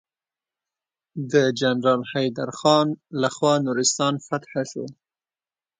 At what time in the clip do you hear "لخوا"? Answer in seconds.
3.21-3.53